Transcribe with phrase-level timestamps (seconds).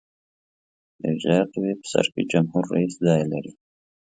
[0.99, 3.53] د اجرائیه قوې په سر کې جمهور رئیس ځای لري.